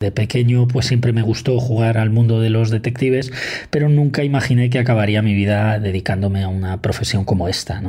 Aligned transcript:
De 0.00 0.12
pequeño 0.12 0.68
pues 0.68 0.86
siempre 0.86 1.12
me 1.12 1.22
gustó 1.22 1.58
jugar 1.58 1.98
al 1.98 2.10
mundo 2.10 2.40
de 2.40 2.50
los 2.50 2.70
detectives, 2.70 3.32
pero 3.70 3.88
nunca 3.88 4.22
imaginé 4.22 4.70
que 4.70 4.78
acabaría 4.78 5.22
mi 5.22 5.34
vida 5.34 5.80
dedicándome 5.80 6.44
a 6.44 6.48
una 6.48 6.80
profesión 6.80 7.24
como 7.24 7.48
esta. 7.48 7.82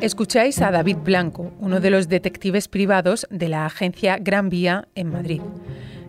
Escucháis 0.00 0.62
a 0.62 0.70
David 0.70 0.96
Blanco, 1.04 1.52
uno 1.60 1.78
de 1.80 1.90
los 1.90 2.08
detectives 2.08 2.68
privados 2.68 3.26
de 3.28 3.48
la 3.48 3.66
agencia 3.66 4.16
Gran 4.16 4.48
Vía 4.48 4.88
en 4.94 5.10
Madrid. 5.10 5.42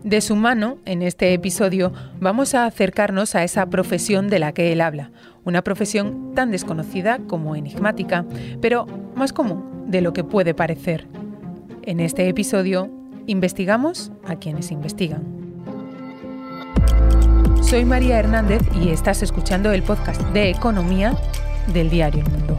De 0.06 0.22
su 0.22 0.38
mano, 0.38 0.78
en 0.86 1.02
este 1.02 1.34
episodio, 1.34 1.92
vamos 2.22 2.56
a 2.56 2.66
acercarnos 2.66 3.36
a 3.36 3.44
esa 3.44 3.66
profesión 3.66 4.30
de 4.30 4.40
la 4.40 4.54
que 4.54 4.72
él 4.72 4.80
habla, 4.80 5.12
una 5.44 5.62
profesión 5.62 6.32
tan 6.34 6.52
desconocida 6.52 7.20
como 7.28 7.58
enigmática, 7.58 8.24
pero 8.62 8.86
más 9.14 9.34
común 9.34 9.84
de 9.88 10.00
lo 10.00 10.14
que 10.14 10.24
puede 10.24 10.54
parecer. 10.54 11.06
En 11.86 12.00
este 12.00 12.30
episodio, 12.30 12.90
investigamos 13.28 14.10
a 14.26 14.38
quienes 14.38 14.72
investigan. 14.72 15.22
Soy 17.62 17.84
María 17.84 18.20
Hernández 18.20 18.62
y 18.74 18.90
estás 18.90 19.22
escuchando 19.22 19.74
el 19.74 19.84
podcast 19.84 20.22
de 20.30 20.50
Economía 20.50 21.14
del 21.68 21.90
diario 21.90 22.24
El 22.26 22.32
Mundo. 22.32 22.58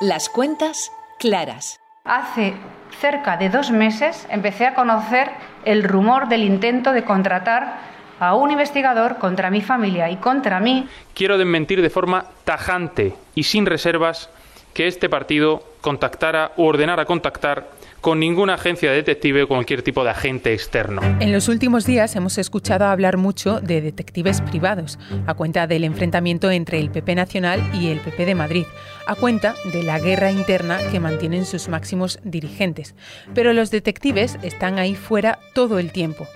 Las 0.00 0.28
cuentas 0.28 0.92
claras. 1.18 1.80
Hace 2.04 2.54
cerca 3.00 3.36
de 3.36 3.48
dos 3.48 3.72
meses 3.72 4.28
empecé 4.30 4.66
a 4.66 4.74
conocer 4.74 5.30
el 5.64 5.82
rumor 5.82 6.28
del 6.28 6.44
intento 6.44 6.92
de 6.92 7.02
contratar 7.02 7.80
a 8.20 8.36
un 8.36 8.52
investigador 8.52 9.18
contra 9.18 9.50
mi 9.50 9.60
familia 9.60 10.08
y 10.08 10.18
contra 10.18 10.60
mí. 10.60 10.86
Quiero 11.14 11.36
desmentir 11.36 11.82
de 11.82 11.90
forma 11.90 12.26
tajante 12.44 13.14
y 13.34 13.42
sin 13.42 13.66
reservas 13.66 14.30
que 14.72 14.86
este 14.86 15.08
partido 15.08 15.64
contactara 15.80 16.52
o 16.56 16.66
ordenara 16.66 17.06
contactar 17.06 17.81
con 18.02 18.18
ninguna 18.18 18.54
agencia 18.54 18.90
de 18.90 18.96
detective 18.96 19.44
o 19.44 19.48
cualquier 19.48 19.82
tipo 19.82 20.02
de 20.02 20.10
agente 20.10 20.52
externo. 20.52 21.00
En 21.20 21.32
los 21.32 21.48
últimos 21.48 21.86
días 21.86 22.14
hemos 22.16 22.36
escuchado 22.36 22.84
hablar 22.84 23.16
mucho 23.16 23.60
de 23.60 23.80
detectives 23.80 24.40
privados, 24.40 24.98
a 25.26 25.34
cuenta 25.34 25.68
del 25.68 25.84
enfrentamiento 25.84 26.50
entre 26.50 26.80
el 26.80 26.90
PP 26.90 27.14
Nacional 27.14 27.62
y 27.72 27.88
el 27.88 28.00
PP 28.00 28.26
de 28.26 28.34
Madrid, 28.34 28.66
a 29.06 29.14
cuenta 29.14 29.54
de 29.72 29.84
la 29.84 30.00
guerra 30.00 30.32
interna 30.32 30.80
que 30.90 30.98
mantienen 30.98 31.46
sus 31.46 31.68
máximos 31.68 32.18
dirigentes. 32.24 32.96
Pero 33.34 33.52
los 33.52 33.70
detectives 33.70 34.36
están 34.42 34.80
ahí 34.80 34.96
fuera 34.96 35.38
todo 35.54 35.78
el 35.78 35.92
tiempo. 35.92 36.26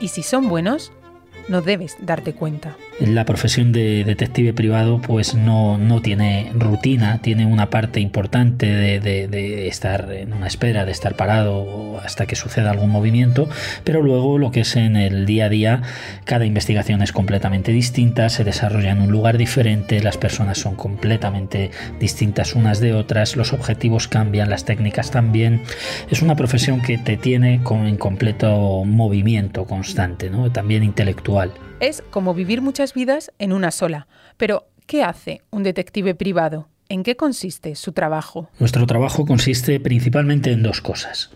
Y 0.00 0.08
si 0.08 0.24
son 0.24 0.48
buenos, 0.48 0.92
no 1.48 1.62
debes 1.62 1.96
darte 2.00 2.32
cuenta. 2.32 2.76
La 3.00 3.24
profesión 3.24 3.72
de 3.72 4.04
detective 4.04 4.52
privado 4.52 5.00
pues 5.00 5.34
no, 5.34 5.78
no 5.78 6.00
tiene 6.00 6.52
rutina, 6.54 7.20
tiene 7.20 7.44
una 7.44 7.68
parte 7.68 7.98
importante 7.98 8.66
de, 8.66 9.66
estar 9.66 10.12
en 10.12 10.32
una 10.32 10.46
espera, 10.46 10.84
de 10.84 10.92
estar 10.92 11.16
parado 11.16 11.98
hasta 12.04 12.26
que 12.26 12.36
suceda 12.36 12.70
algún 12.70 12.90
movimiento, 12.90 13.48
pero 13.82 14.00
luego 14.00 14.38
lo 14.38 14.52
que 14.52 14.60
es 14.60 14.76
en 14.76 14.94
el 14.94 15.26
día 15.26 15.46
a 15.46 15.48
día, 15.48 15.82
cada 16.24 16.44
investigación 16.44 17.02
es 17.02 17.10
completamente 17.10 17.72
distinta, 17.72 18.28
se 18.28 18.44
desarrolla 18.44 18.92
en 18.92 19.02
un 19.02 19.10
lugar 19.10 19.38
diferente, 19.38 20.00
las 20.00 20.16
personas 20.16 20.58
son 20.58 20.76
completamente 20.76 21.72
distintas 21.98 22.54
unas 22.54 22.78
de 22.78 22.94
otras, 22.94 23.34
los 23.34 23.52
objetivos 23.52 24.06
cambian, 24.06 24.50
las 24.50 24.64
técnicas 24.64 25.10
también. 25.10 25.62
Es 26.10 26.22
una 26.22 26.36
profesión 26.36 26.80
que 26.80 26.96
te 26.98 27.16
tiene 27.16 27.54
en 27.54 27.96
completo 27.96 28.84
movimiento 28.84 29.64
constante, 29.64 30.30
también 30.52 30.84
intelectual. 30.84 31.52
Es 31.84 32.02
como 32.10 32.32
vivir 32.32 32.62
muchas 32.62 32.94
vidas 32.94 33.30
en 33.38 33.52
una 33.52 33.70
sola. 33.70 34.06
Pero, 34.38 34.68
¿qué 34.86 35.02
hace 35.02 35.42
un 35.50 35.62
detective 35.64 36.14
privado? 36.14 36.70
¿En 36.88 37.02
qué 37.02 37.14
consiste 37.14 37.74
su 37.74 37.92
trabajo? 37.92 38.48
Nuestro 38.58 38.86
trabajo 38.86 39.26
consiste 39.26 39.78
principalmente 39.80 40.50
en 40.50 40.62
dos 40.62 40.80
cosas. 40.80 41.28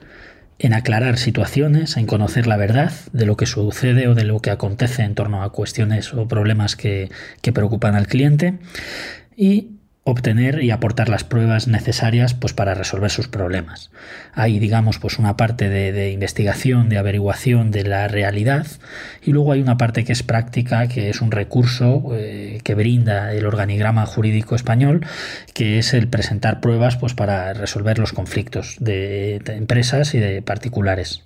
En 0.58 0.72
aclarar 0.72 1.18
situaciones, 1.18 1.98
en 1.98 2.06
conocer 2.06 2.46
la 2.46 2.56
verdad 2.56 2.92
de 3.12 3.26
lo 3.26 3.36
que 3.36 3.44
sucede 3.44 4.08
o 4.08 4.14
de 4.14 4.24
lo 4.24 4.40
que 4.40 4.50
acontece 4.50 5.02
en 5.02 5.14
torno 5.14 5.42
a 5.42 5.52
cuestiones 5.52 6.14
o 6.14 6.26
problemas 6.28 6.76
que, 6.76 7.10
que 7.42 7.52
preocupan 7.52 7.94
al 7.94 8.06
cliente 8.06 8.54
y 9.36 9.72
obtener 10.04 10.62
y 10.62 10.70
aportar 10.70 11.08
las 11.08 11.24
pruebas 11.24 11.68
necesarias 11.68 12.34
pues, 12.34 12.52
para 12.52 12.74
resolver 12.74 13.10
sus 13.10 13.28
problemas. 13.28 13.90
Hay, 14.32 14.58
digamos, 14.58 14.98
pues 14.98 15.18
una 15.18 15.36
parte 15.36 15.68
de, 15.68 16.10
investigación, 16.10 16.88
de 16.88 16.98
averiguación 16.98 17.70
de 17.70 17.84
la 17.84 18.08
realidad 18.08 18.66
y 19.22 19.32
luego 19.32 19.52
hay 19.52 19.60
una 19.60 19.76
parte 19.76 20.04
que 20.04 20.12
es 20.12 20.22
práctica, 20.22 20.88
que 20.88 21.10
es 21.10 21.20
un 21.20 21.30
recurso 21.30 22.10
eh, 22.14 22.60
que 22.64 22.74
brinda 22.74 23.34
el 23.34 23.44
organigrama 23.44 24.06
jurídico 24.06 24.54
español, 24.54 25.04
que 25.52 25.78
es 25.78 25.92
el 25.92 26.08
presentar 26.08 26.60
pruebas 26.60 26.96
pues, 26.96 27.14
para 27.14 27.52
resolver 27.52 27.98
los 27.98 28.12
conflictos 28.12 28.76
de, 28.80 29.40
de 29.44 29.56
empresas 29.56 30.14
y 30.14 30.18
de 30.18 30.40
particulares. 30.42 31.24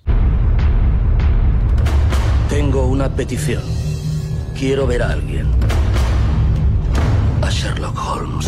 Tengo 2.49 2.87
una 2.87 3.09
petición. 3.15 3.63
Quiero 4.57 4.85
ver 4.85 5.01
a 5.01 5.11
alguien. 5.11 5.47
Sherlock 7.63 7.97
Holmes. 7.97 8.45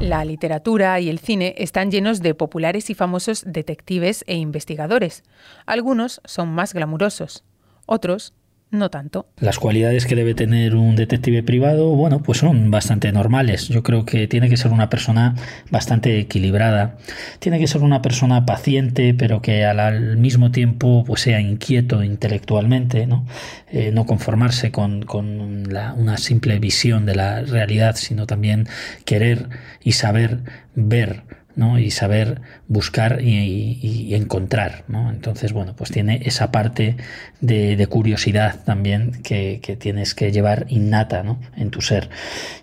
La 0.00 0.24
literatura 0.24 0.98
y 0.98 1.10
el 1.10 1.18
cine 1.18 1.54
están 1.58 1.90
llenos 1.90 2.22
de 2.22 2.34
populares 2.34 2.88
y 2.88 2.94
famosos 2.94 3.44
detectives 3.46 4.24
e 4.26 4.34
investigadores. 4.36 5.24
Algunos 5.66 6.22
son 6.24 6.48
más 6.48 6.72
glamurosos, 6.72 7.44
otros 7.84 8.32
no 8.70 8.90
tanto. 8.90 9.26
Las 9.40 9.58
cualidades 9.58 10.06
que 10.06 10.14
debe 10.14 10.34
tener 10.34 10.76
un 10.76 10.94
detective 10.96 11.42
privado, 11.42 11.88
bueno, 11.90 12.22
pues 12.22 12.38
son 12.38 12.70
bastante 12.70 13.10
normales. 13.12 13.68
Yo 13.68 13.82
creo 13.82 14.04
que 14.04 14.28
tiene 14.28 14.48
que 14.48 14.56
ser 14.56 14.72
una 14.72 14.88
persona 14.88 15.34
bastante 15.70 16.18
equilibrada. 16.18 16.96
Tiene 17.40 17.58
que 17.58 17.66
ser 17.66 17.82
una 17.82 18.00
persona 18.00 18.46
paciente, 18.46 19.14
pero 19.14 19.42
que 19.42 19.64
al, 19.64 20.16
mismo 20.16 20.50
tiempo 20.52 21.04
pues 21.04 21.22
sea 21.22 21.40
inquieto 21.40 22.04
intelectualmente, 22.04 23.06
¿no? 23.06 23.26
Eh, 23.70 23.90
no 23.92 24.06
conformarse 24.06 24.70
con, 24.70 25.06
una 25.10 26.18
simple 26.18 26.58
visión 26.58 27.06
de 27.06 27.16
la 27.16 27.42
realidad, 27.42 27.96
sino 27.96 28.26
también 28.26 28.68
querer 29.04 29.48
y 29.82 29.92
saber 29.92 30.40
ver 30.74 31.24
y 31.78 31.90
saber 31.90 32.40
buscar 32.70 33.20
y, 33.20 34.14
encontrar. 34.14 34.84
Entonces, 35.12 35.52
bueno, 35.52 35.74
pues 35.76 35.90
tiene 35.90 36.20
esa 36.24 36.52
parte 36.52 36.96
de, 37.40 37.86
curiosidad 37.88 38.62
también 38.64 39.22
que, 39.24 39.60
tienes 39.78 40.14
que 40.14 40.30
llevar 40.30 40.66
innata 40.68 41.24
en 41.56 41.70
tu 41.70 41.80
ser. 41.80 42.10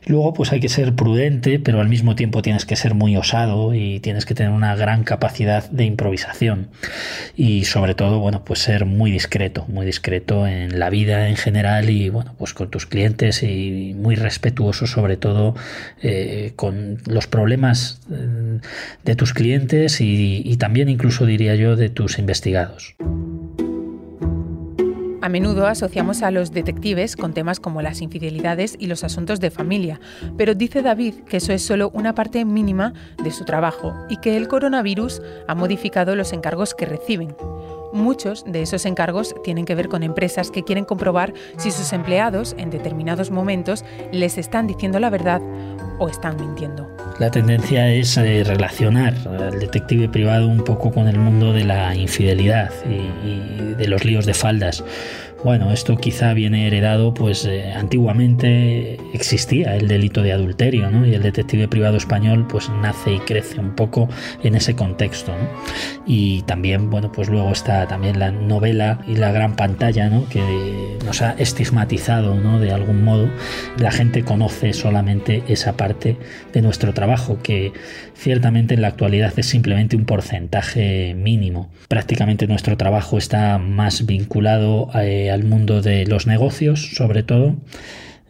Luego, 0.06 0.34
pues 0.34 0.53
hay 0.53 0.62
que 0.62 0.69
ser 0.69 0.96
prudente, 0.96 1.59
pero 1.59 1.81
al 1.81 1.90
mismo 1.90 2.16
tiempo 2.16 2.41
tienes 2.41 2.66
que 2.66 2.78
ser 2.78 2.94
muy 2.94 3.17
osado 3.17 3.73
y 3.73 4.00
tienes 4.00 4.25
que 4.25 4.34
tener 4.34 4.53
una 4.53 4.75
gran 4.75 5.03
capacidad 5.03 5.69
de 5.69 5.84
improvisación. 5.84 6.69
Y 7.35 7.66
sobre 7.66 7.94
todo, 7.94 8.19
bueno, 8.19 8.46
pues 8.46 8.59
ser 8.59 8.85
muy 8.85 9.12
discreto, 9.12 9.66
muy 9.67 9.85
discreto 9.85 10.47
en 10.47 10.79
la 10.79 10.90
vida 10.90 11.28
en 11.28 11.35
general 11.35 11.90
y, 11.90 12.07
bueno, 12.07 12.34
pues 12.38 12.53
con 12.53 12.69
tus 12.69 12.85
clientes 12.85 13.44
y 13.44 13.94
muy 13.97 14.16
respetuoso 14.16 14.88
sobre 14.88 15.17
todo 15.17 15.53
eh, 16.01 16.53
con 16.56 17.00
los 17.06 17.28
problemas 17.28 18.00
eh, 18.09 18.59
de 19.03 19.16
tus 19.16 19.34
clientes 19.34 19.97
y, 20.02 20.58
también 20.58 20.90
incluso 20.90 21.25
diría 21.25 21.56
yo 21.56 21.75
de 21.75 21.90
tus 21.90 22.19
investigados. 22.19 22.96
A 25.22 25.30
menudo 25.30 25.68
asociamos 25.68 26.24
a 26.24 26.31
los 26.31 26.52
detectives 26.52 27.18
con 27.18 27.34
temas 27.34 27.59
como 27.59 27.81
las 27.81 28.02
infidelidades 28.02 28.78
y 28.80 28.88
los 28.88 29.03
asuntos 29.03 29.41
de 29.41 29.52
familia, 29.52 30.00
pero 30.38 30.53
dice 30.53 30.81
David 30.81 31.16
que 31.28 31.38
eso 31.38 31.52
es 31.52 31.63
solo 31.63 31.90
una 31.94 32.16
parte 32.16 32.46
mínima 32.46 32.94
de 33.22 33.31
su 33.31 33.44
trabajo 33.44 33.94
y 34.09 34.18
que 34.18 34.38
el 34.38 34.47
coronavirus 34.47 35.22
ha 35.47 35.56
modificado 35.56 36.16
los 36.16 36.31
encargos 36.31 36.74
que 36.74 36.85
reciben. 36.85 37.35
Muchos 37.91 38.46
de 38.46 38.62
esos 38.62 38.85
encargos 38.85 39.35
tienen 39.44 39.66
que 39.66 39.75
ver 39.75 39.90
con 39.90 40.03
empresas 40.03 40.52
que 40.52 40.64
quieren 40.64 40.85
comprobar 40.85 41.34
si 41.58 41.72
sus 41.72 41.91
empleados 41.94 42.56
en 42.58 42.69
determinados 42.69 43.31
momentos 43.31 43.84
les 44.12 44.38
están 44.38 44.68
diciendo 44.68 45.00
la 45.00 45.09
verdad 45.09 45.41
o 46.00 46.08
están 46.08 46.38
mintiendo. 46.38 46.88
La 47.19 47.31
tendencia 47.31 47.91
es 47.91 48.16
eh, 48.17 48.44
relacionar 48.44 49.16
al 49.28 49.59
detective 49.59 50.07
privado 50.07 50.47
un 50.47 50.63
poco 50.63 50.91
con 50.91 51.07
el 51.07 51.17
mundo 51.17 51.51
de 51.51 51.63
la 51.63 51.95
infidelidad 51.95 52.72
y, 52.85 53.73
de 53.73 53.87
los 53.87 54.05
líos 54.05 54.28
de 54.28 54.35
faldas. 54.35 54.84
Bueno, 55.43 55.72
esto 55.72 55.97
quizá 55.97 56.34
viene 56.34 56.66
heredado, 56.66 57.14
pues 57.14 57.46
eh, 57.46 57.72
antiguamente 57.72 58.99
existía 59.14 59.75
el 59.75 59.87
delito 59.87 60.23
de 60.23 60.34
adulterio, 60.34 60.90
¿no? 60.90 61.05
Y 61.05 61.14
el 61.14 61.22
detective 61.22 61.67
privado 61.67 61.96
español, 61.96 62.47
pues 62.49 62.69
nace 62.81 63.14
y 63.14 63.19
crece 63.19 63.59
un 63.59 63.75
poco 63.75 64.09
en 64.43 64.55
ese 64.55 64.75
contexto, 64.75 65.31
¿no? 65.34 65.47
Y 66.08 66.41
también, 66.43 66.90
bueno, 66.90 67.11
pues 67.11 67.29
luego 67.29 67.52
está 67.52 67.87
también 67.87 68.17
la 68.17 68.31
novela 68.31 68.99
y 69.08 69.16
la 69.16 69.31
gran 69.31 69.55
pantalla, 69.55 70.09
¿no? 70.09 70.28
Que 70.28 70.97
nos 71.05 71.22
ha 71.22 71.34
estigmatizado, 71.34 72.34
¿no? 72.35 72.59
De 72.59 72.72
algún 72.72 73.03
modo, 73.03 73.29
la 73.78 73.91
gente 73.91 74.23
conoce 74.23 74.73
solamente 74.73 75.43
esa 75.47 75.78
parte 75.78 76.17
de 76.52 76.61
nuestro 76.64 76.96
trabajo, 76.96 77.06
que 77.41 77.73
ciertamente 78.13 78.73
en 78.73 78.81
la 78.81 78.89
actualidad 78.89 79.33
es 79.37 79.45
simplemente 79.45 79.95
un 79.95 80.05
porcentaje 80.05 81.15
mínimo. 81.15 81.69
Prácticamente 81.87 82.47
nuestro 82.47 82.77
trabajo 82.77 83.17
está 83.17 83.57
más 83.57 84.05
vinculado 84.05 84.89
eh, 84.95 85.31
al 85.31 85.43
mundo 85.43 85.81
de 85.81 86.05
los 86.05 86.27
negocios, 86.27 86.95
sobre 86.95 87.23
todo, 87.23 87.55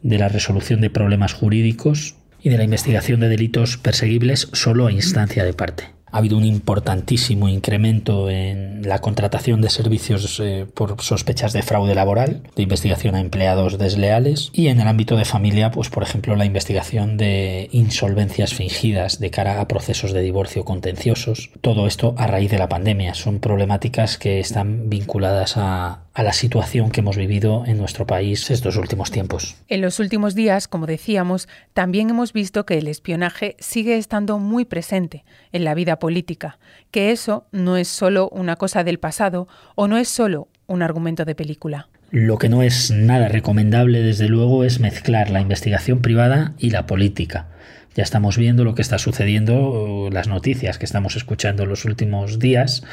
de 0.02 0.18
la 0.18 0.30
resolución 0.30 0.82
de 0.82 0.90
problemas 0.90 1.34
jurídicos 1.34 2.16
y 2.42 2.50
de 2.50 2.58
la 2.58 2.64
investigación 2.64 3.20
de 3.20 3.30
delitos 3.30 3.78
perseguibles 3.78 4.50
solo 4.54 4.88
a 4.88 4.92
instancia 4.92 5.44
de 5.44 5.54
parte. 5.54 5.97
Ha 6.12 6.20
habido 6.20 6.38
un 6.38 6.46
importantísimo 6.46 7.50
incremento 7.50 8.30
en 8.30 8.88
la 8.88 9.00
contratación 9.00 9.62
de 9.62 9.70
servicios 9.70 10.40
eh, 10.40 10.66
por 10.74 11.02
sospechas 11.02 11.54
de 11.54 11.62
fraude 11.62 11.96
laboral, 11.96 12.44
de 12.56 12.64
investigación 12.64 13.16
a 13.16 13.20
empleados 13.20 13.78
desleales 13.78 14.50
y 14.54 14.68
en 14.68 14.80
el 14.80 14.88
ámbito 14.88 15.18
de 15.18 15.26
familia, 15.26 15.72
pues 15.72 15.90
por 15.90 16.04
ejemplo, 16.04 16.36
la 16.36 16.46
investigación 16.46 17.18
de 17.18 17.70
insolvencias 17.72 18.54
fingidas 18.54 19.20
de 19.20 19.32
cara 19.32 19.60
a 19.62 19.68
procesos 19.68 20.14
de 20.14 20.22
divorcio 20.22 20.66
contenciosos. 20.66 21.50
Todo 21.62 21.88
esto 21.88 22.16
a 22.18 22.28
raíz 22.28 22.52
de 22.52 22.58
la 22.58 22.70
pandemia. 22.70 23.14
Son 23.14 23.40
problemáticas 23.40 24.18
que 24.18 24.40
están 24.40 24.90
vinculadas 24.90 25.56
a, 25.58 26.07
a 26.18 26.24
la 26.24 26.34
situación 26.34 26.90
que 26.90 27.02
hemos 27.02 27.16
vivido 27.16 27.64
en 27.68 27.78
nuestro 27.78 28.08
país 28.08 28.50
estos 28.50 28.76
últimos 28.76 29.12
tiempos. 29.12 29.56
En 29.68 29.82
los 29.82 30.00
últimos 30.00 30.34
días, 30.34 30.68
como 30.68 30.88
decíamos, 30.88 31.48
también 31.76 32.10
hemos 32.10 32.34
visto 32.34 32.66
que 32.66 32.80
el 32.80 32.88
espionaje 32.88 33.56
sigue 33.60 33.98
estando 33.98 34.40
muy 34.40 34.66
presente 34.66 35.26
en 35.52 35.64
la 35.64 35.76
vida 35.76 36.00
política, 36.00 36.58
que 36.90 37.12
eso 37.12 37.46
no 37.52 37.78
es 37.78 37.88
solo 37.88 38.30
una 38.30 38.56
cosa 38.56 38.84
del 38.84 38.98
pasado 38.98 39.48
o 39.76 39.88
no 39.88 40.00
es 40.00 40.10
solo 40.10 40.48
un 40.66 40.82
argumento 40.82 41.24
de 41.24 41.36
película. 41.36 41.88
Lo 42.10 42.40
que 42.40 42.50
no 42.50 42.64
es 42.64 42.90
nada 42.90 43.28
recomendable, 43.28 44.02
desde 44.02 44.28
luego, 44.28 44.64
es 44.64 44.80
mezclar 44.80 45.30
la 45.30 45.42
investigación 45.42 46.02
privada 46.02 46.56
y 46.58 46.72
la 46.72 46.88
política. 46.88 47.50
Ya 47.98 48.04
estamos 48.04 48.38
viendo 48.38 48.64
lo 48.64 48.76
que 48.76 48.84
está 48.84 49.00
sucediendo, 49.00 50.10
las 50.12 50.28
noticias 50.28 50.78
que 50.78 50.86
estamos 50.86 51.16
escuchando 51.16 51.64
en 51.64 51.70
los 51.70 51.84
últimos 51.84 52.38
días, 52.38 52.84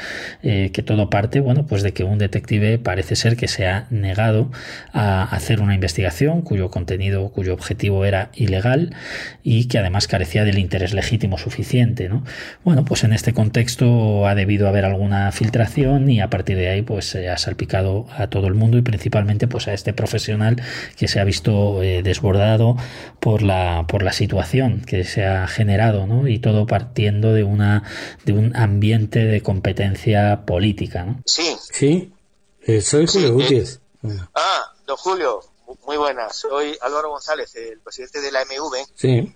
eh, 0.43 0.71
que 0.73 0.83
todo 0.83 1.11
parte, 1.11 1.41
bueno, 1.41 1.67
pues 1.67 1.83
de 1.83 1.93
que 1.93 2.05
un 2.05 2.17
detective 2.17 2.79
parece 2.79 3.15
ser 3.15 3.37
que 3.37 3.47
se 3.47 3.67
ha 3.67 3.87
negado 3.91 4.51
a 4.95 5.25
hacer 5.25 5.61
una 5.61 5.75
investigación 5.75 6.41
cuyo 6.41 6.71
contenido, 6.71 7.29
cuyo 7.29 7.53
objetivo 7.53 8.06
era 8.06 8.31
ilegal 8.33 8.95
y 9.43 9.67
que 9.67 9.77
además 9.77 10.09
carecía 10.09 10.43
del 10.45 10.59
interés 10.59 10.95
legítimo 10.95 11.37
suficiente, 11.37 12.09
¿no? 12.09 12.25
Bueno, 12.65 12.87
pues 12.87 13.05
en 13.05 13.12
este 13.12 13.35
contexto 13.35 14.27
ha 14.27 14.35
debido 14.35 14.69
haber 14.69 14.87
alguna 14.87 15.31
filtración 15.33 16.09
y 16.09 16.23
a 16.23 16.31
partir 16.31 16.56
de 16.56 16.71
ahí 16.71 16.81
pues 16.81 17.05
se 17.05 17.29
ha 17.29 17.37
salpicado 17.37 18.06
a 18.17 18.29
todo 18.29 18.47
el 18.47 18.55
mundo 18.55 18.79
y 18.79 18.83
principalmente 18.83 19.49
pues 19.49 19.69
a 19.69 19.75
este 19.75 19.93
profesional 19.93 20.62
que 20.97 21.09
se 21.09 21.21
ha 21.21 21.25
visto 21.25 21.83
eh, 21.83 22.03
desbordado 22.03 22.79
por 23.21 23.43
la, 23.43 23.85
por 23.87 24.03
la 24.03 24.12
situación 24.12 24.81
se 25.02 25.26
ha 25.26 25.49
generado, 25.49 26.06
¿no? 26.06 26.29
Y 26.29 26.38
todo 26.38 26.67
partiendo 26.67 27.32
de 27.32 27.43
una 27.43 27.82
de 28.25 28.32
un 28.32 28.55
ambiente 28.55 29.25
de 29.25 29.43
competencia 29.43 30.44
política, 30.46 31.05
¿no? 31.05 31.23
Sí. 31.26 31.56
Sí. 31.73 32.12
Eh, 32.62 32.81
soy 32.81 33.06
Julio 33.08 33.35
Gutiérrez. 33.35 33.81
Ah, 34.35 34.73
don 34.87 34.96
Julio, 34.96 35.41
muy 35.87 35.96
buenas. 35.96 36.37
Soy 36.37 36.76
Álvaro 36.81 37.11
González, 37.11 37.55
el 37.56 37.81
presidente 37.81 38.20
de 38.20 38.31
la 38.31 38.44
MV. 38.44 38.87
Sí. 38.94 39.35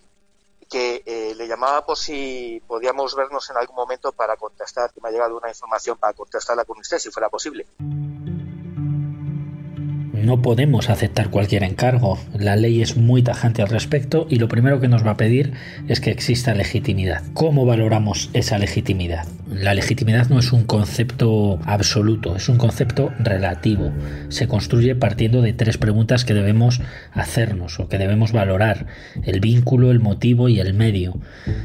Que 0.68 1.02
eh, 1.06 1.34
le 1.34 1.48
llamaba 1.48 1.84
por 1.84 1.96
si 1.96 2.62
podíamos 2.66 3.14
vernos 3.16 3.48
en 3.50 3.56
algún 3.56 3.74
momento 3.74 4.12
para 4.12 4.36
contestar, 4.36 4.92
que 4.92 5.00
me 5.00 5.08
ha 5.08 5.12
llegado 5.12 5.36
una 5.36 5.48
información 5.48 5.96
para 5.98 6.12
contestarla 6.12 6.64
con 6.64 6.78
usted, 6.78 6.98
si 6.98 7.10
fuera 7.10 7.28
posible. 7.30 7.66
No 10.24 10.42
podemos 10.42 10.90
aceptar 10.90 11.30
cualquier 11.30 11.62
encargo. 11.62 12.18
La 12.38 12.56
ley 12.56 12.82
es 12.82 12.96
muy 12.96 13.22
tajante 13.22 13.62
al 13.62 13.68
respecto 13.68 14.26
y 14.28 14.36
lo 14.36 14.48
primero 14.48 14.80
que 14.80 14.88
nos 14.88 15.06
va 15.06 15.12
a 15.12 15.16
pedir 15.16 15.52
es 15.86 16.00
que 16.00 16.10
exista 16.10 16.54
legitimidad. 16.54 17.22
¿Cómo 17.34 17.64
valoramos 17.64 18.30
esa 18.32 18.58
legitimidad? 18.58 19.26
La 19.50 19.74
legitimidad 19.74 20.28
no 20.28 20.38
es 20.38 20.52
un 20.52 20.64
concepto 20.64 21.58
absoluto, 21.64 22.36
es 22.36 22.48
un 22.48 22.58
concepto 22.58 23.12
relativo. 23.18 23.92
Se 24.28 24.48
construye 24.48 24.94
partiendo 24.94 25.40
de 25.40 25.52
tres 25.52 25.78
preguntas 25.78 26.24
que 26.24 26.34
debemos 26.34 26.80
hacernos 27.12 27.78
o 27.80 27.88
que 27.88 27.98
debemos 27.98 28.32
valorar. 28.32 28.86
El 29.24 29.40
vínculo, 29.40 29.90
el 29.90 30.00
motivo 30.00 30.48
y 30.48 30.60
el 30.60 30.74
medio. 30.74 31.18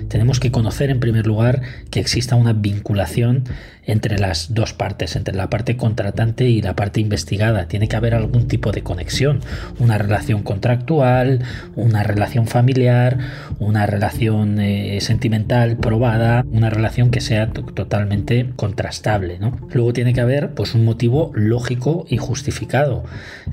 Tenemos 0.10 0.40
que 0.40 0.52
conocer 0.52 0.92
en 0.92 1.00
primer 1.00 1.28
lugar 1.28 1.62
que 1.90 2.00
exista 2.00 2.36
una 2.36 2.54
vinculación 2.54 3.44
entre 3.86 4.18
las 4.18 4.54
dos 4.54 4.74
partes, 4.74 5.16
entre 5.16 5.36
la 5.36 5.50
parte 5.50 5.76
contratante 5.76 6.46
y 6.46 6.62
la 6.62 6.76
parte 6.76 7.02
investigada. 7.02 7.68
Tiene 7.68 7.88
que 7.88 7.96
haber 7.96 8.14
algún 8.14 8.43
tipo 8.44 8.72
de 8.72 8.84
conexión, 8.84 9.42
una 9.80 9.98
relación 9.98 10.44
contractual, 10.44 11.44
una 11.75 12.04
relación 12.04 12.48
familiar, 12.48 13.18
una 13.60 13.86
relación 13.86 14.60
eh, 14.60 15.00
sentimental 15.01 15.78
probada, 15.78 16.45
una 16.51 16.69
relación 16.69 17.12
que 17.12 17.22
sea 17.22 17.50
totalmente 17.50 18.50
contrastable. 18.56 19.40
Luego 19.72 19.94
tiene 19.94 20.13
que 20.13 20.22
haber 20.22 20.51
pues, 20.51 20.75
un 20.75 20.86
motivo 20.86 21.31
lógico 21.34 22.06
y 22.10 22.18
justificado. 22.18 23.04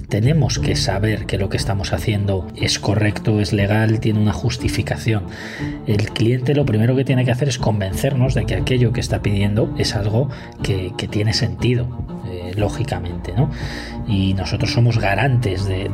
Tenemos 0.08 0.58
que 0.58 0.76
saber 0.76 1.26
que 1.26 1.38
lo 1.38 1.48
que 1.48 1.56
estamos 1.56 1.92
haciendo 1.92 2.46
es 2.56 2.78
correcto, 2.78 3.40
es 3.40 3.52
legal, 3.52 4.00
tiene 4.00 4.20
una 4.20 4.32
justificación. 4.32 5.24
El 5.86 6.10
cliente 6.10 6.54
lo 6.54 6.66
primero 6.66 6.96
que 6.96 7.04
tiene 7.04 7.24
que 7.24 7.30
hacer 7.30 7.48
es 7.48 7.58
convencernos 7.58 8.34
de 8.34 8.46
que 8.46 8.54
aquello 8.54 8.92
que 8.92 9.00
está 9.00 9.22
pidiendo 9.22 9.74
es 9.78 9.94
algo 9.94 10.28
que, 10.62 10.92
tiene 11.10 11.32
sentido, 11.32 11.88
lógicamente, 12.60 13.32
¿no? 13.32 13.50
Y 14.06 14.34
nosotros 14.34 14.72
somos 14.72 14.98
garantes 14.98 15.66
de, 15.66 15.90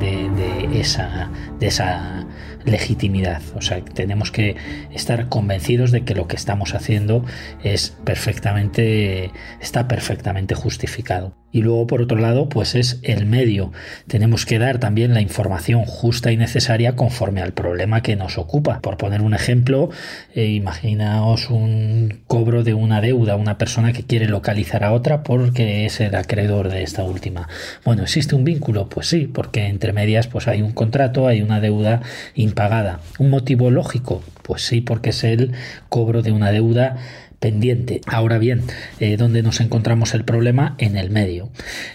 esa, 0.75 2.27
legitimidad. 2.65 3.43
O 3.55 3.63
sea, 3.63 3.81
tenemos 3.85 4.33
que 4.33 4.57
estar 4.93 5.29
convencidos 5.29 5.93
de 5.93 6.03
que 6.05 6.17
lo 6.17 6.27
que 6.27 6.35
estamos 6.35 6.75
haciendo 6.75 7.25
es 7.63 7.97
perfectamente, 8.05 9.31
está 9.61 9.87
perfectamente 9.87 10.57
justificado. 10.57 11.37
Y 11.53 11.63
luego, 11.63 11.87
por 11.87 12.03
otro 12.03 12.19
lado, 12.19 12.49
pues 12.49 12.75
es 12.75 13.01
el 13.03 13.25
medio. 13.25 13.73
Tenemos 14.09 14.45
que 14.45 14.59
dar 14.59 14.79
también 14.79 15.15
la 15.15 15.23
información 15.23 15.85
justa 15.87 16.31
y 16.33 16.37
necesaria 16.37 16.97
conforme 16.97 17.41
al 17.41 17.53
problema 17.53 18.03
que 18.03 18.17
nos 18.17 18.37
ocupa. 18.37 18.81
Por 18.81 18.99
poner 18.99 19.23
un 19.23 19.33
ejemplo, 19.33 19.89
eh, 20.35 20.49
imaginaos 20.49 21.49
un 21.49 22.25
cobro 22.27 22.63
de 22.63 22.75
una 22.75 23.01
deuda, 23.01 23.37
una 23.37 23.57
persona 23.57 23.93
que 23.93 24.03
quiere 24.03 24.29
localizar 24.29 24.85
a 24.85 24.93
otra 24.93 25.23
porque 25.23 25.87
es 25.87 26.01
el 26.01 26.15
acreedor 26.15 26.56
de 26.65 26.83
esta 26.83 27.05
última. 27.05 27.49
Bueno, 27.85 28.03
¿existe 28.03 28.35
un 28.35 28.45
vínculo? 28.45 28.89
Pues 28.89 29.07
sí, 29.09 29.27
porque 29.27 29.67
entre 29.67 29.93
medias 29.93 30.27
pues 30.27 30.49
hay 30.49 30.63
un 30.63 30.73
contrato, 30.73 31.29
hay 31.29 31.43
una 31.43 31.61
deuda 31.61 32.01
impagada. 32.35 33.01
¿Un 33.19 33.31
motivo 33.31 33.71
lógico? 33.71 34.23
Pues 34.43 34.63
sí, 34.63 34.81
porque 34.81 35.11
es 35.11 35.23
el 35.25 35.53
cobro 35.89 36.23
de 36.23 36.33
una 36.33 36.51
deuda 36.51 36.97
pendiente. 37.47 38.01
Ahora 38.07 38.39
bien, 38.39 38.65
eh, 38.99 39.17
¿dónde 39.17 39.41
nos 39.41 39.61
encontramos 39.61 40.15
el 40.15 40.25
problema? 40.25 40.75
En 40.79 40.97
el 40.97 41.11
medio. 41.11 41.49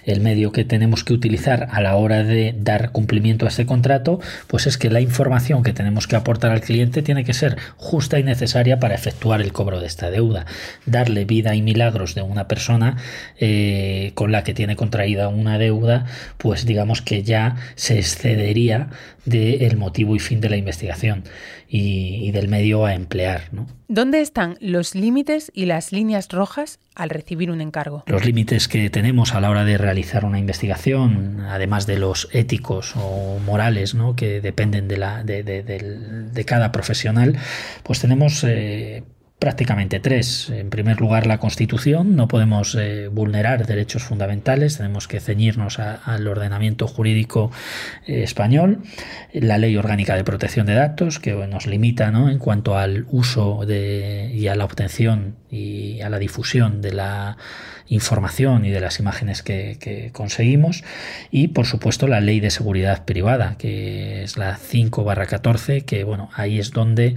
El 0.05 0.21
medio 0.21 0.53
que 0.53 0.63
tenemos 0.63 1.03
que 1.03 1.11
utilizar 1.11 1.67
a 1.71 1.81
la 1.81 1.97
hora 1.97 2.23
de 2.23 2.55
dar 2.57 2.93
cumplimiento 2.93 3.45
a 3.45 3.49
este 3.49 3.65
contrato, 3.65 4.21
pues 4.47 4.65
es 4.65 4.77
que 4.77 4.89
la 4.89 5.01
información 5.01 5.61
que 5.61 5.73
tenemos 5.73 6.07
que 6.07 6.15
aportar 6.15 6.51
al 6.51 6.61
cliente 6.61 7.01
tiene 7.01 7.25
que 7.25 7.33
ser 7.33 7.57
justa 7.75 8.17
y 8.17 8.23
necesaria 8.23 8.79
para 8.79 8.95
efectuar 8.95 9.41
el 9.41 9.51
cobro 9.51 9.81
de 9.81 9.87
esta 9.87 10.09
deuda. 10.09 10.45
Darle 10.85 11.25
vida 11.25 11.53
y 11.53 11.61
milagros 11.61 12.15
de 12.15 12.21
una 12.21 12.47
persona 12.47 12.95
eh, 13.37 14.13
con 14.15 14.31
la 14.31 14.45
que 14.45 14.53
tiene 14.53 14.77
contraída 14.77 15.27
una 15.27 15.57
deuda, 15.57 16.05
pues 16.37 16.65
digamos 16.65 17.01
que 17.01 17.23
ya 17.23 17.57
se 17.75 17.99
excedería 17.99 18.87
del 19.25 19.77
motivo 19.77 20.15
y 20.15 20.19
fin 20.19 20.41
de 20.41 20.49
la 20.49 20.57
investigación 20.57 21.23
y, 21.67 22.31
del 22.31 22.47
medio 22.47 22.85
a 22.85 22.93
emplear. 22.95 23.49
¿no? 23.51 23.67
¿Dónde 23.87 24.21
están 24.21 24.57
los 24.59 24.95
límites 24.95 25.51
y 25.53 25.65
las 25.65 25.91
líneas 25.91 26.27
rojas 26.29 26.79
al 26.95 27.09
recibir 27.09 27.51
un 27.51 27.61
encargo? 27.61 28.03
Los 28.07 28.25
límites 28.25 28.67
que 28.67 28.89
tenemos 28.89 29.33
a 29.33 29.41
la 29.41 29.49
hora 29.49 29.63
de 29.63 29.77
realizar 29.77 30.25
una 30.25 30.39
investigación, 30.39 31.41
además 31.41 31.85
de 31.87 31.97
los 31.97 32.29
éticos 32.31 32.93
o 32.95 33.39
morales 33.45 33.93
¿no? 33.93 34.15
que 34.15 34.41
dependen 34.41 34.87
de, 34.87 34.97
la, 34.97 35.23
de, 35.23 35.43
de, 35.43 36.45
cada 36.45 36.71
profesional, 36.71 37.37
pues 37.83 37.99
tenemos... 37.99 38.43
Eh, 38.43 39.03
prácticamente 39.41 39.99
tres. 39.99 40.51
En 40.51 40.69
primer 40.69 41.01
lugar, 41.01 41.25
la 41.25 41.39
Constitución. 41.39 42.15
No 42.15 42.27
podemos 42.27 42.75
eh, 42.75 43.07
vulnerar 43.07 43.65
derechos 43.65 44.03
fundamentales, 44.03 44.77
tenemos 44.77 45.07
que 45.07 45.19
ceñirnos 45.19 45.79
al 45.79 46.27
ordenamiento 46.27 46.87
jurídico 46.87 47.51
eh, 48.05 48.21
español. 48.21 48.83
La 49.33 49.57
Ley 49.57 49.75
Orgánica 49.77 50.15
de 50.15 50.23
Protección 50.23 50.67
de 50.67 50.75
Datos, 50.75 51.17
que 51.17 51.33
nos 51.33 51.65
limita 51.65 52.09
en 52.09 52.37
cuanto 52.37 52.77
al 52.77 53.07
uso 53.09 53.65
de, 53.65 54.31
y 54.31 54.47
a 54.47 54.53
la 54.53 54.63
obtención 54.63 55.37
y 55.49 56.01
a 56.01 56.09
la 56.09 56.19
difusión 56.19 56.79
de 56.83 56.93
la 56.93 57.37
información 57.91 58.63
y 58.63 58.71
de 58.71 58.79
las 58.79 58.99
imágenes 58.99 59.43
que, 59.43 60.09
conseguimos 60.13 60.83
y 61.29 61.49
por 61.49 61.65
supuesto 61.65 62.07
la 62.07 62.21
ley 62.21 62.39
de 62.39 62.49
seguridad 62.49 63.03
privada 63.05 63.55
que 63.57 64.23
es 64.23 64.37
la 64.37 64.55
5 64.55 65.03
barra 65.03 65.25
14 65.25 65.81
que 65.81 66.03
bueno 66.05 66.29
ahí 66.33 66.59
es 66.59 66.71
donde 66.71 67.15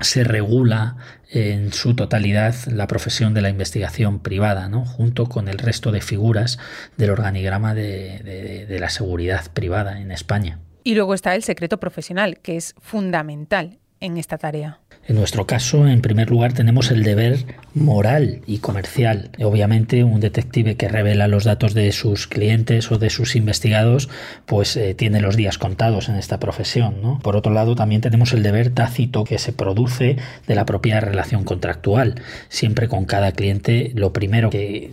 se 0.00 0.24
regula 0.24 0.96
en 1.30 1.72
su 1.72 1.94
totalidad 1.94 2.54
la 2.66 2.86
profesión 2.86 3.34
de 3.34 3.42
la 3.42 3.50
investigación 3.50 4.20
privada, 4.20 4.70
junto 4.84 5.26
con 5.26 5.48
el 5.48 5.58
resto 5.58 5.90
de 5.90 6.00
figuras 6.00 6.58
del 6.96 7.10
organigrama 7.10 7.74
de 7.74 8.76
la 8.80 8.88
seguridad 8.90 9.50
privada 9.52 10.00
en 10.00 10.12
España. 10.12 10.60
Y 10.84 10.94
luego 10.94 11.14
está 11.14 11.34
el 11.34 11.42
secreto 11.42 11.80
profesional, 11.80 12.38
que 12.38 12.56
es 12.56 12.76
fundamental 12.80 13.80
en 13.98 14.18
esta 14.18 14.38
tarea. 14.38 14.78
En 15.08 15.14
nuestro 15.14 15.46
caso, 15.46 15.86
en 15.86 16.00
primer 16.00 16.30
lugar, 16.30 16.52
tenemos 16.52 16.90
el 16.90 17.04
deber 17.04 17.44
moral 17.74 18.40
y 18.46 18.58
comercial. 18.58 19.30
Obviamente, 19.40 20.02
un 20.02 20.18
detective 20.18 20.76
que 20.76 20.88
revela 20.88 21.28
los 21.28 21.44
datos 21.44 21.74
de 21.74 21.92
sus 21.92 22.26
clientes 22.26 22.90
o 22.90 22.98
de 22.98 23.10
sus 23.10 23.36
investigados, 23.36 24.08
pues 24.46 24.76
eh, 24.76 24.94
tiene 24.94 25.20
los 25.20 25.36
días 25.36 25.58
contados 25.58 26.08
en 26.08 26.16
esta 26.16 26.40
profesión. 26.40 27.02
¿no? 27.02 27.20
Por 27.20 27.36
otro 27.36 27.52
lado, 27.52 27.76
también 27.76 28.00
tenemos 28.00 28.32
el 28.32 28.42
deber 28.42 28.70
tácito 28.70 29.22
que 29.22 29.38
se 29.38 29.52
produce 29.52 30.16
de 30.48 30.54
la 30.56 30.66
propia 30.66 30.98
relación 30.98 31.44
contractual. 31.44 32.16
Siempre 32.48 32.88
con 32.88 33.04
cada 33.04 33.30
cliente, 33.30 33.92
lo 33.94 34.12
primero 34.12 34.50
que 34.50 34.90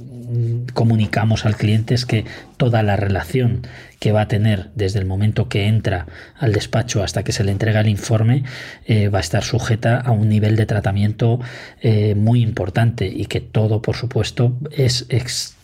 comunicamos 0.73 1.45
al 1.45 1.55
cliente 1.55 1.93
es 1.93 2.05
que 2.05 2.25
toda 2.57 2.83
la 2.83 2.95
relación 2.95 3.67
que 3.99 4.11
va 4.11 4.21
a 4.21 4.27
tener 4.27 4.69
desde 4.75 4.99
el 4.99 5.05
momento 5.05 5.49
que 5.49 5.67
entra 5.67 6.07
al 6.37 6.53
despacho 6.53 7.03
hasta 7.03 7.23
que 7.23 7.31
se 7.31 7.43
le 7.43 7.51
entrega 7.51 7.81
el 7.81 7.89
informe 7.89 8.43
eh, 8.85 9.09
va 9.09 9.19
a 9.19 9.21
estar 9.21 9.43
sujeta 9.43 9.99
a 9.99 10.11
un 10.11 10.29
nivel 10.29 10.55
de 10.55 10.65
tratamiento 10.65 11.39
eh, 11.81 12.15
muy 12.15 12.41
importante 12.41 13.07
y 13.07 13.25
que 13.25 13.41
todo, 13.41 13.81
por 13.81 13.95
supuesto, 13.95 14.57
es 14.71 15.05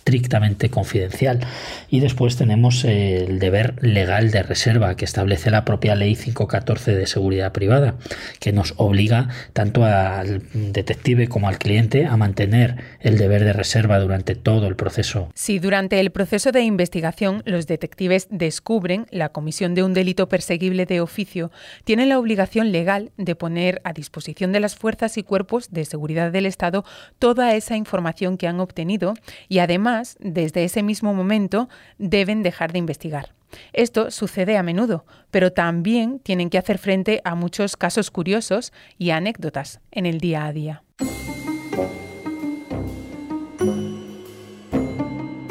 estrictamente 0.10 0.70
confidencial. 0.70 1.40
Y 1.90 2.00
después 2.00 2.36
tenemos 2.36 2.84
el 2.84 3.38
deber 3.38 3.76
legal 3.82 4.32
de 4.32 4.42
reserva 4.42 4.96
que 4.96 5.06
establece 5.06 5.52
la 5.52 5.66
propia 5.66 5.96
ley 5.96 6.16
514 6.16 6.96
de 6.96 7.06
seguridad 7.06 7.52
privada, 7.52 7.96
que 8.40 8.52
nos 8.52 8.74
obliga 8.78 9.30
tanto 9.54 9.86
al 9.86 10.42
detective 10.54 11.28
como 11.28 11.48
al 11.48 11.60
cliente 11.60 12.06
a 12.06 12.18
mantener 12.18 12.78
el 13.00 13.18
deber 13.18 13.44
de 13.44 13.54
reserva 13.54 14.00
durante 14.00 14.34
todo 14.36 14.68
el 14.68 14.76
proceso. 14.76 15.30
Si 15.36 15.60
durante 15.60 16.00
el 16.00 16.10
proceso 16.10 16.52
de 16.52 16.62
investigación 16.62 17.44
los 17.46 17.68
detectives 17.68 18.28
descubren 18.32 19.06
la 19.12 19.30
comisión 19.30 19.76
de 19.76 19.84
un 19.84 19.94
delito 19.94 20.28
perseguible 20.28 20.88
de 20.88 21.02
oficio, 21.02 21.52
tienen 21.84 22.10
la 22.10 22.18
obligación 22.18 22.72
legal 22.72 23.12
de 23.18 23.36
poner 23.36 23.80
a 23.84 23.94
disposición 23.94 24.52
de 24.52 24.60
las 24.60 24.76
fuerzas 24.76 25.18
y 25.18 25.24
cuerpos 25.24 25.70
de 25.70 25.86
seguridad 25.86 26.32
del 26.32 26.48
Estado 26.48 26.84
toda 27.20 27.54
esa 27.54 27.76
información 27.76 28.38
que 28.38 28.48
han 28.48 28.60
obtenido 28.60 29.14
y 29.48 29.60
además 29.60 29.99
desde 30.20 30.64
ese 30.64 30.84
mismo 30.84 31.14
momento, 31.14 31.70
deben 31.98 32.44
dejar 32.44 32.72
de 32.72 32.80
investigar. 32.80 33.34
Esto 33.74 34.12
sucede 34.12 34.58
a 34.58 34.64
menudo, 34.64 35.06
pero 35.32 35.52
también 35.52 36.20
tienen 36.20 36.50
que 36.50 36.58
hacer 36.58 36.78
frente 36.78 37.22
a 37.24 37.36
muchos 37.36 37.76
casos 37.76 38.12
curiosos 38.12 38.74
y 38.98 39.10
anécdotas 39.10 39.80
en 39.92 40.06
el 40.06 40.20
día 40.20 40.46
a 40.46 40.54
día. 40.54 40.84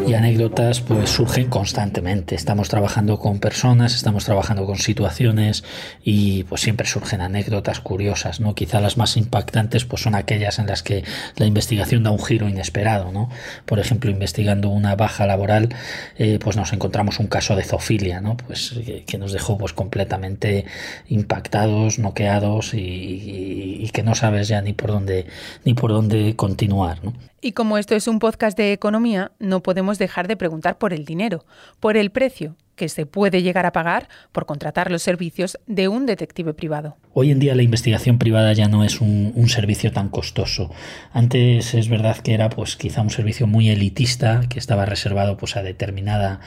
Y 0.09 0.15
anécdotas 0.15 0.81
pues 0.81 1.11
surgen 1.11 1.49
constantemente. 1.51 2.35
Estamos 2.35 2.71
trabajando 2.71 3.19
con 3.19 3.41
personas, 3.41 3.95
estamos 3.95 4.25
trabajando 4.25 4.65
con 4.65 4.79
situaciones 4.79 5.65
y 6.03 6.45
pues 6.45 6.63
siempre 6.63 6.87
surgen 6.87 7.21
anécdotas 7.21 7.81
curiosas, 7.81 8.41
¿no? 8.41 8.55
Quizá 8.55 8.81
las 8.81 8.97
más 8.97 9.17
impactantes 9.19 9.85
pues 9.85 10.03
son 10.03 10.15
aquellas 10.15 10.59
en 10.59 10.67
las 10.67 10.83
que 10.83 11.05
la 11.37 11.45
investigación 11.45 12.05
da 12.05 12.11
un 12.11 12.25
giro 12.25 12.49
inesperado, 12.49 13.13
¿no? 13.13 13.29
Por 13.67 13.81
ejemplo, 13.81 14.11
investigando 14.11 14.71
una 14.71 14.97
baja 14.97 15.27
laboral, 15.27 15.69
eh, 16.17 16.39
pues 16.41 16.57
nos 16.57 16.73
encontramos 16.73 17.19
un 17.19 17.27
caso 17.27 17.55
de 17.55 17.65
zoofilia, 17.65 18.23
¿no? 18.23 18.37
Pues 18.37 18.75
que, 19.07 19.19
nos 19.19 19.33
dejó 19.33 19.59
pues 19.59 19.73
completamente 19.73 20.65
impactados, 21.09 21.99
noqueados 21.99 22.73
y, 22.73 23.81
y, 23.81 23.91
que 23.91 24.05
no 24.05 24.15
sabes 24.15 24.49
ya 24.49 24.63
ni 24.63 24.73
por 24.73 24.91
dónde 24.91 25.27
ni 25.65 25.75
por 25.75 25.91
dónde 25.91 26.37
continuar, 26.37 27.05
¿no? 27.05 27.15
Y 27.41 27.53
como 27.53 27.79
esto 27.79 27.95
es 27.95 28.09
un 28.09 28.19
podcast 28.19 28.57
de 28.57 28.73
economía, 28.73 29.31
no 29.39 29.63
podemos 29.63 29.99
dejar 29.99 30.27
de 30.27 30.37
preguntar 30.37 30.77
por 30.79 30.93
el 30.93 31.05
dinero, 31.05 31.45
por 31.79 31.97
el 31.97 32.11
precio 32.11 32.57
que 32.75 32.89
se 32.89 33.07
puede 33.07 33.43
llegar 33.43 33.67
a 33.67 33.73
pagar 33.73 34.09
por 34.33 34.47
contratar 34.47 34.91
los 34.91 35.03
servicios 35.03 35.59
de 35.67 35.89
un 35.89 36.07
detective 36.07 36.55
privado. 36.55 36.97
Hoy 37.21 37.33
en 37.33 37.41
día 37.41 37.57
la 37.57 37.65
investigación 37.65 38.17
privada 38.17 38.53
ya 38.53 38.69
no 38.69 38.85
es 38.85 39.01
un, 39.01 39.49
servicio 39.49 39.91
tan 39.91 40.09
costoso. 40.09 40.71
Antes 41.13 41.75
es 41.75 41.89
verdad 41.89 42.19
que 42.19 42.33
era 42.33 42.49
pues 42.49 42.77
quizá 42.77 43.03
un 43.03 43.11
servicio 43.11 43.49
muy 43.49 43.71
elitista 43.71 44.43
que 44.49 44.61
estaba 44.61 44.85
reservado 44.85 45.37
pues 45.37 45.57
a 45.57 45.65
determinada 45.65 46.39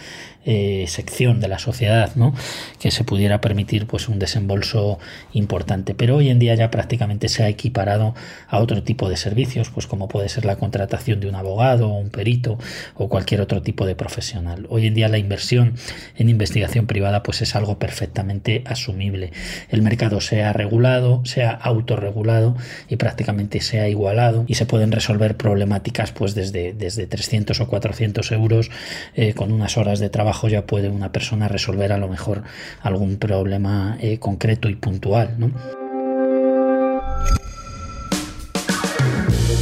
eh, 0.45 0.85
sección 0.87 1.41
de 1.41 1.49
la 1.49 1.59
sociedad, 1.59 2.15
¿no? 2.15 2.33
Que 2.79 2.89
se 2.89 3.03
pudiera 3.03 3.41
permitir 3.41 3.85
pues 3.85 4.07
un 4.07 4.17
desembolso 4.17 4.97
importante. 5.33 5.93
Pero 5.93 6.15
hoy 6.15 6.29
en 6.29 6.39
día 6.39 6.55
ya 6.55 6.71
prácticamente 6.71 7.27
se 7.27 7.43
ha 7.43 7.49
equiparado 7.49 8.15
a 8.47 8.59
otro 8.59 8.81
tipo 8.81 9.09
de 9.09 9.17
servicios, 9.17 9.69
pues 9.71 9.87
como 9.87 10.07
puede 10.07 10.29
ser 10.29 10.45
la 10.45 10.55
contratación 10.55 11.19
de 11.19 11.27
un 11.27 11.35
abogado 11.35 11.89
un 11.89 12.11
perito 12.11 12.57
o 12.95 13.09
cualquier 13.09 13.41
otro 13.41 13.61
tipo 13.61 13.85
de 13.85 13.95
profesional. 13.95 14.67
Hoy 14.69 14.87
en 14.87 14.93
día 14.93 15.09
la 15.09 15.17
inversión 15.17 15.75
en 16.15 16.29
investigación 16.29 16.87
privada 16.87 17.23
pues 17.23 17.41
es 17.41 17.57
algo 17.57 17.77
perfectamente 17.77 18.63
asumible. 18.65 19.33
El 19.69 19.81
mercado 19.81 20.21
se 20.21 20.43
ha 20.43 20.53
regulado, 20.61 21.21
se 21.25 21.43
ha 21.43 21.51
autorregulado 21.51 22.55
y 22.87 22.95
prácticamente 22.97 23.61
se 23.61 23.79
ha 23.79 23.87
igualado 23.89 24.45
y 24.47 24.55
se 24.55 24.65
pueden 24.65 24.91
resolver 24.91 25.35
problemáticas 25.35 26.11
pues 26.11 26.35
desde, 26.35 26.73
desde 26.73 27.07
300 27.07 27.59
o 27.59 27.67
400 27.67 28.31
euros 28.31 28.69
eh, 29.15 29.33
con 29.33 29.51
unas 29.51 29.77
horas 29.77 29.99
de 29.99 30.09
trabajo 30.09 30.47
ya 30.47 30.65
puede 30.65 30.89
una 30.89 31.11
persona 31.11 31.47
resolver 31.47 31.91
a 31.91 31.97
lo 31.97 32.07
mejor 32.07 32.43
algún 32.81 33.17
problema 33.17 33.97
eh, 34.01 34.19
concreto 34.19 34.69
y 34.69 34.75
puntual. 34.75 35.37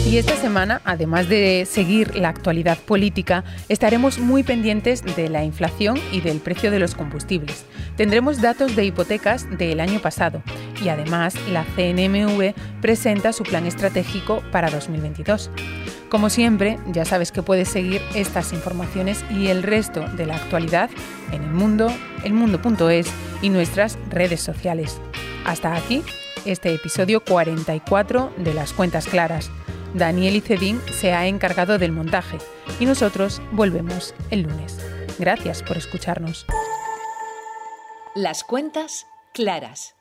Y 0.10 0.18
esta 0.18 0.36
semana, 0.36 0.82
además 0.86 1.30
de 1.30 1.68
seguir 1.70 2.16
la 2.16 2.30
actualidad 2.30 2.80
política, 2.80 3.44
estaremos 3.68 4.18
muy 4.18 4.42
pendientes 4.42 5.04
de 5.04 5.30
la 5.30 5.44
inflación 5.44 6.00
y 6.12 6.22
del 6.22 6.40
precio 6.40 6.72
de 6.72 6.80
los 6.80 6.96
combustibles. 6.96 7.64
Tendremos 7.96 8.42
datos 8.42 8.76
de 8.76 8.86
hipotecas 8.86 9.48
del 9.60 9.80
año 9.80 10.00
pasado 10.00 10.42
y 10.84 10.90
además 10.90 11.36
la 11.52 11.64
CNMV 11.76 12.56
presenta 12.82 13.34
su 13.34 13.44
plan 13.44 13.68
estratégico 13.68 14.42
para 14.52 14.72
2022. 14.72 15.52
Como 16.10 16.32
siempre, 16.32 16.80
ya 16.88 17.06
sabes 17.06 17.32
que 17.32 17.44
puedes 17.44 17.70
seguir 17.70 18.02
estas 18.16 18.52
informaciones 18.52 19.24
y 19.30 19.50
el 19.50 19.62
resto 19.62 20.02
de 20.18 20.26
la 20.26 20.38
actualidad 20.38 20.90
en 21.32 21.44
el 21.44 21.52
mundo, 21.52 21.94
elmundo.es 22.24 23.12
y 23.44 23.50
nuestras 23.50 24.00
redes 24.10 24.42
sociales. 24.42 25.00
Hasta 25.46 25.76
aquí 25.76 26.02
este 26.46 26.74
episodio 26.74 27.24
44 27.24 28.34
de 28.38 28.56
Las 28.56 28.74
Cuentas 28.74 29.06
Claras. 29.06 29.52
Daniel 29.94 30.36
Icedín 30.36 30.80
se 30.92 31.14
ha 31.14 31.28
encargado 31.28 31.78
del 31.78 31.92
montaje 31.92 32.38
y 32.80 32.86
nosotros 32.86 33.42
volvemos 33.52 34.14
el 34.30 34.44
lunes. 34.44 34.80
Gracias 35.18 35.64
por 35.64 35.78
escucharnos. 35.78 36.46
Las 38.16 38.44
cuentas 38.44 39.08
claras. 39.34 39.96